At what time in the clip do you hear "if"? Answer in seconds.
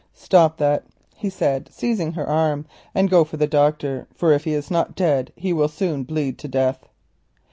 4.33-4.45